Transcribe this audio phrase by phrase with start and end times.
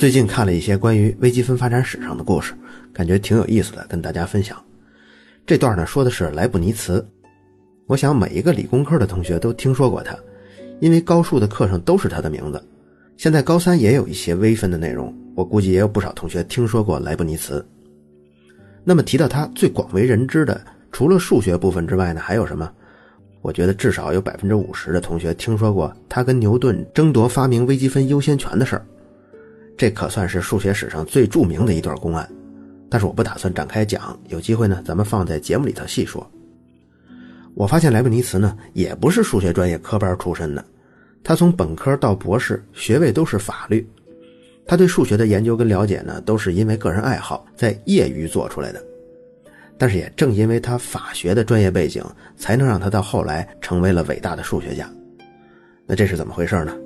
[0.00, 2.54] 最近看了一些关于微积分发展史上的故事，
[2.90, 4.56] 感觉挺有意思的，跟大家分享。
[5.44, 7.06] 这段呢说的是莱布尼茨，
[7.86, 10.16] 我想每一个理工科的同学都听说过他，
[10.80, 12.66] 因为高数的课上都是他的名字。
[13.18, 17.62] 现在高三也有一些微分的内容，我估计也有不少同学听说过莱布尼茨。
[18.82, 20.58] 那么提到他最广为人知的，
[20.90, 22.72] 除了数学部分之外呢，还有什么？
[23.42, 28.86] 我觉得至少有百分之五十的同学听说过他跟牛顿争夺发明微积分优先权的事儿，
[29.80, 32.30] 这可算是数学史上最著名的一段公案。
[32.90, 36.30] 但是我不打算展开讲，有机会呢，咱们放在节目里头细说。
[37.54, 40.62] 我发现莱布尼茨呢，也不是数学专业科班出身的，
[41.24, 43.88] 他从本科到博士学位都是法律，
[44.66, 48.84] 他对数学的研究跟了解呢，都是因为个人爱好在业余做出来的。
[49.78, 52.04] 但是也正因为他法学的专业背景，
[52.36, 54.86] 才能让他到后来成为了伟大的数学家。
[55.86, 56.76] 那这是怎么回事呢？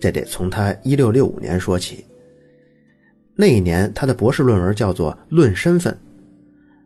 [0.00, 2.02] 这得从他一六六五年说起。
[3.40, 5.90] 那一年他的博士论文叫做《论身份》。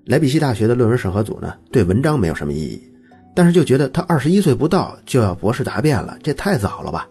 [0.04, 2.80] 莱比锡大学的论文审核组呢，对文章没有什么异议，
[3.34, 7.08] 但是就觉得他二十一岁不到就要博士答辩了，这太早了吧？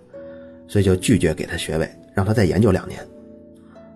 [0.66, 3.06] 所以就拒绝给他学位，让他再研究两年。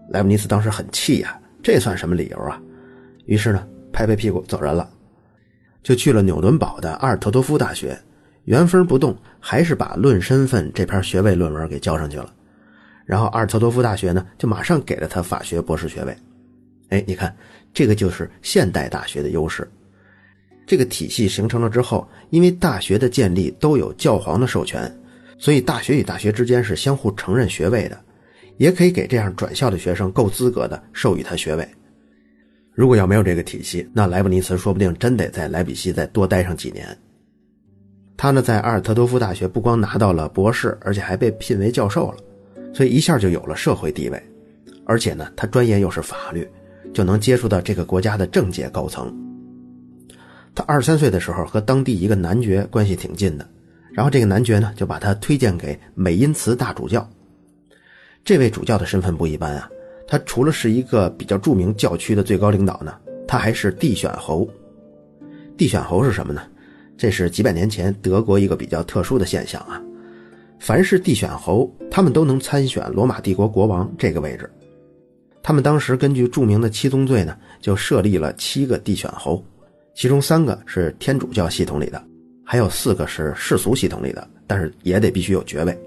[0.10, 2.62] 莱布尼茨当时很气呀，这算什么理由啊？
[3.26, 3.66] 于是呢。
[3.94, 4.88] 拍拍屁股走人了，
[5.82, 7.98] 就去了纽伦堡的阿尔特多夫大学，
[8.44, 12.32] 原封不动还是把《论身份》这篇学位论文给交上去了。
[13.08, 16.16] 然后阿尔特多夫大学呢，就马上给了他法学博士学位。
[16.90, 17.34] 哎，你看，
[17.74, 19.66] 这个就是现代大学的优势。
[20.66, 24.94] 这个体系形成了之后，因为大学的建立都有教皇的授权，
[25.38, 27.98] 所以大学与大学之间是相互承认学位的，
[28.58, 31.66] 也可以给这样转校的学生够资格的授予他学位。
[32.74, 36.86] 如果要没有这个体系，那莱布尼茨说不定真得在莱比锡再多待上几年。
[38.18, 42.18] 他呢，在阿尔特多夫大学不光拿到了博士，而且还被聘为教授了，
[42.78, 44.24] 所以一下就有了社会地位。
[44.86, 46.48] 而且呢，他专业又是法律，
[46.94, 49.12] 就能接触到这个国家的政界高层。
[50.54, 53.50] 他二十三岁的时候和当地一个男爵关系挺近的，
[53.92, 57.10] 然后这个男爵呢就把他推荐给美因茨大主教。
[58.24, 59.68] 这位主教的身份不一般啊。
[60.08, 62.94] 他除了是一个比较著名教区的最高领导呢，
[63.28, 64.48] 他还是地选侯。
[65.58, 66.44] 地选侯是什么呢？
[66.96, 69.82] 这是几百年前德国一个比较特殊的现象啊。
[70.60, 74.50] 凡是地选侯，他们都能参选罗马帝国国王这个位置。
[75.42, 79.44] 他们当时根据著名的七宗罪呢，就设立了七个地选侯，
[79.96, 82.04] 其中三个是天主教系统里的，
[82.44, 85.78] 还有四个是世俗系统里的，但是也得必须有爵位。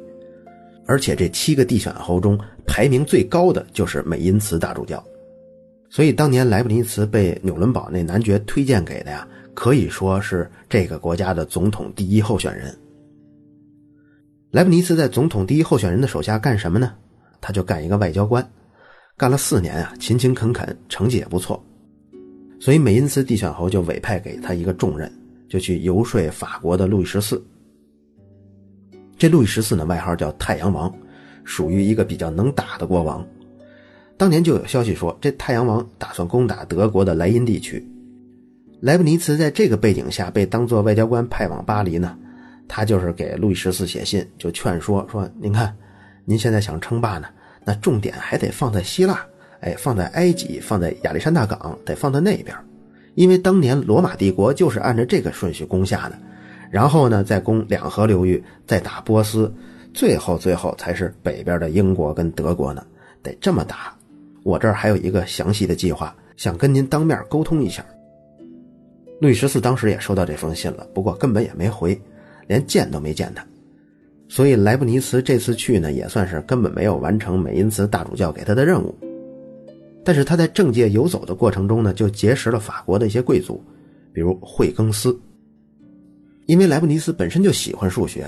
[0.86, 5.04] 而且这七个地选侯中排名最高的就是美因茨大主教，
[5.88, 12.74] 所以当年莱布尼茨被纽伦堡那男爵推荐给的呀，可以说是这个国家的总统第一候选人。
[14.50, 16.92] 莱布尼茨在总统第一候选人的手下干什么呢？
[17.40, 18.44] 他就干一个外交官，
[19.16, 21.64] 干了四年啊，勤勤恳恳，成绩也不错。
[22.58, 25.10] 所以美因茨地选侯就委派给他一个重任，
[25.48, 27.40] 就去游说法国的路易十四。
[29.16, 30.92] 这路易十四呢，外号叫太阳王，
[31.44, 33.24] 属于一个比较能打的国王。
[34.16, 37.86] 当年就有消息说，这太阳王打算攻打德国的莱茵地区。
[38.80, 42.18] 莱布尼茨在这个背景下被当做外交官派往巴黎呢，
[42.72, 45.76] 他就是给路易十四写信，就劝说说：“您看，
[46.24, 47.26] 您现在想称霸呢，
[47.64, 49.26] 那重点还得放在希腊，
[49.58, 52.56] 哎，放在埃及，放在亚历山大港，得放在那边，
[53.16, 56.16] 因为当年罗马帝国就是按照这个顺序攻下的。”
[56.70, 59.52] 然后呢，再攻两河流域，再打波斯，
[59.92, 62.86] 最后最后才是北边的英国跟德国呢，
[63.24, 63.92] 得这么打。
[64.44, 67.84] 我这儿还有一个详细的计划，想跟您当面沟通一下。
[69.20, 72.00] 路易十四当时也收到这封信了，不过根本也没回，
[72.50, 73.46] 连见都没见他。
[74.28, 78.92] 所以莱布尼茨这次去呢，也算是根本没有完成美因茨大主教给他的任务。
[80.04, 83.62] 但是他在政界游走的过程中呢，就结识了法国的一些贵族，
[84.12, 85.16] 比如惠更斯。
[86.46, 88.26] 因为莱布尼茨本身就喜欢数学，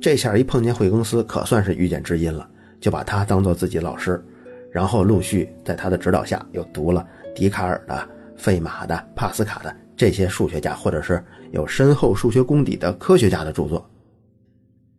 [0.00, 2.48] 这下一碰见惠更斯，可算是遇见知音了，
[2.78, 4.24] 就把他当做自己老师，
[4.70, 7.04] 然后陆续在他的指导下又读了
[7.34, 13.88] 笛卡尔的、费马的、帕斯卡的这些数学家或者是有深厚数学功底的科学家的著作。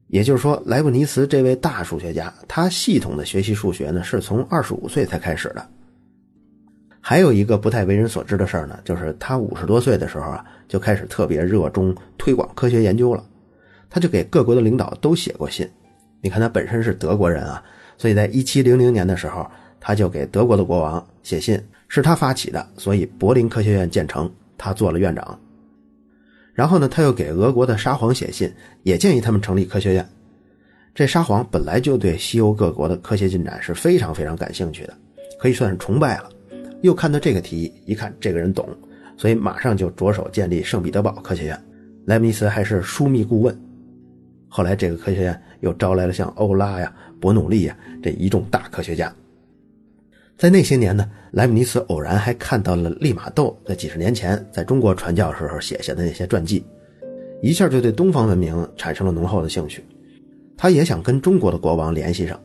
[0.07, 5.67] 也就是说，莱布尼茨这位大数学家，他系统的学习数学呢，是从二十五岁才开始的。
[7.01, 13.23] 还有一个不太为人所知的事儿呢，就是他五十多岁的时候啊，就开始特别热衷推广科学研究了。
[13.89, 15.69] 他就给各国的领导都写过信。
[16.21, 17.63] 你看他本身是德国人啊，
[17.97, 19.45] 所以在一七零零年的时候，
[19.79, 25.39] 他就给德国的国王写信，是他发起的，所以柏林科学院建成，他做了院长。
[26.53, 28.49] 然后呢，他又给俄国的沙皇写信，
[28.83, 30.07] 也建议他们成立科学院。
[30.93, 34.97] 这沙皇本来就对西欧各国的科学进展是非常非常感兴趣的，
[35.37, 36.29] 可以算是崇拜了。
[36.81, 38.65] 又看到这个提议，一看这个人懂，
[39.17, 41.65] 所以马上就着手建立圣彼得堡科学院。
[42.05, 43.53] 莱布尼茨还是枢密顾问。
[44.47, 49.13] 后来这个科学院又招来了像欧拉呀、伯努利呀这一众大科学家。
[50.37, 56.65] 在那些年呢，莱姆尼茨偶然还看到了利玛窦在几十年前在中国传教时候写下的那些传记，
[57.41, 59.83] 一下就对东方文明产生了浓厚的兴趣。
[60.57, 62.37] 他也想跟中国的国王联系上，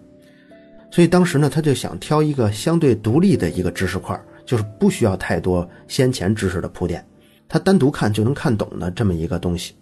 [0.91, 7.05] 所以当时呢，他就想挑一个相对独立的一个知识块，就是不需要太多先前知识的铺垫，
[7.49, 9.75] 他单独看就能看懂的这么一个东西。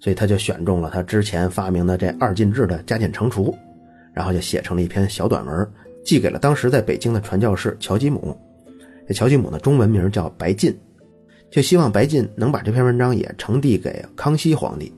[0.00, 3.56] 所以他就选中了他之前发明的这二进制的加减乘除，
[4.12, 5.68] 然后就写成了一篇小短文，
[6.04, 8.36] 寄给了当时在北京的传教士乔吉姆。
[9.06, 10.76] 这乔吉姆的中文名叫白晋，
[11.50, 14.92] 就希望白晋能把这篇文章也呈递给康熙皇帝。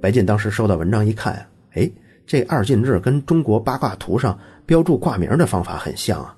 [0.00, 1.90] 白晋当时收到文章一看，哎，
[2.26, 6.36] 这二进制跟中国八卦图上标注卦名的方法很像啊。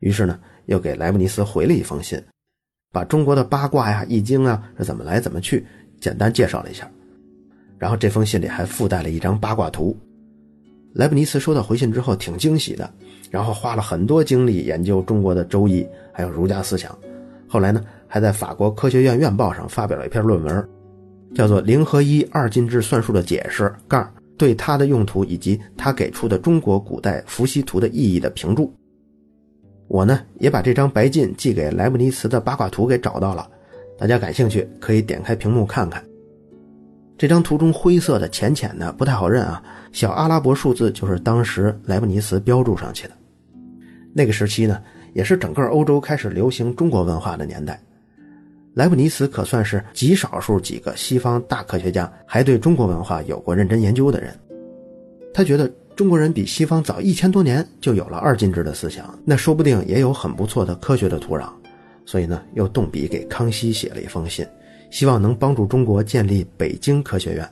[0.00, 2.22] 于是呢，又给莱布尼茨回了一封信，
[2.92, 5.66] 把中国的八卦呀、易经啊是怎么来怎么去
[6.00, 6.88] 简单介绍了一下。
[7.76, 9.96] 然后这封信里还附带了一张八卦图。
[10.94, 12.90] 莱布尼茨收到回信之后挺惊喜的，
[13.30, 16.96] 然后花了很多精力研究中国的周易还有儒家思想。
[17.46, 20.68] 后来呢，还在法国科学院院报上发表了一篇论文。
[21.34, 28.72] 叫做零和一二进制算术的解释杠对它的用途以及他给出的中国古代伏羲图的意义的评注。
[29.88, 33.46] 我呢也把这张白晋寄给莱布尼茨的八卦图给找到了，
[33.98, 36.02] 大家感兴趣可以点开屏幕看看。
[37.18, 39.60] 这张图中灰色的浅浅的不太好认啊，
[39.90, 43.14] 小阿拉伯数字就是当时莱布尼茨标注上去的。
[44.14, 44.80] 那个时期呢，
[45.14, 47.82] 也是整个欧洲开始流行中国文化的年代。
[48.74, 54.32] 莱布尼茨可算是极少数几个西方大科学家还对中国文化有过认真研究的人。
[55.34, 61.48] 他觉得中国人比西方早一千多年就有了二进制的思想，那说不定也有很不错的科学的土壤。
[62.06, 64.46] 所以呢，又动笔给康熙写了一封信，
[64.90, 67.48] 希望能帮助中国建立北京科学院。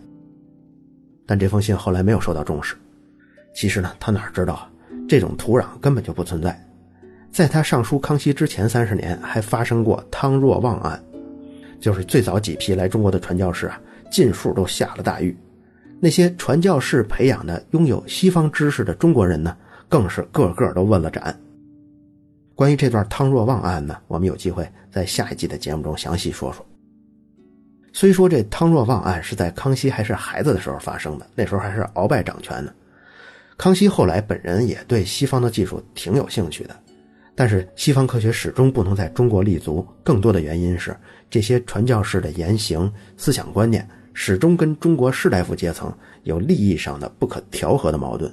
[1.27, 2.77] 但这封信后来没有受到重视。
[3.55, 4.69] 其实呢，他哪知道
[5.09, 6.59] 这种土壤根本就不存在。
[7.33, 11.03] 在他上书康熙之前三十年，还发生过汤若望案。
[11.79, 13.79] 就是最早几批来中国的传教士啊，
[14.11, 15.37] 尽数都下了大狱。
[16.01, 19.55] 那些传教士培养的拥有西方知识的中国人呢，
[19.89, 21.39] 更是个个都问了斩。
[22.55, 26.65] 关于这段汤若望案呢，我们有机会在下一季的节目中详细说说。
[27.99, 32.71] 虽说这汤若望案是在康熙还是孩子的时候发生的，那时候还是鳌拜掌权呢。
[33.57, 36.77] 康熙后来本人也对西方的技术挺有兴趣的。
[37.35, 40.95] 但是西方科学始终不能在中国立足，更多的原因是
[41.31, 45.91] 这些传教士的言行、思想观念始终跟中国士大夫阶层
[46.25, 48.31] 有利益上的不可调和的矛盾。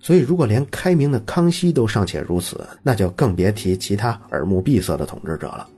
[0.00, 5.68] 所以，如果连开明的康熙都尚且如此，那就更别提其他耳目闭塞的统治者了。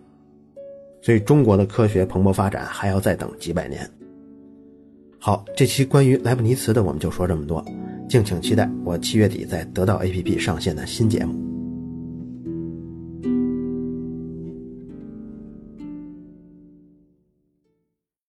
[1.04, 3.86] 所以，中国的科学蓬勃发展还要再等几百年。
[5.18, 7.62] 好，这期关于莱布尼茨的我们就说这么多，
[8.08, 11.53] 敬请期待我七月底在得到 APP 上线的新节目。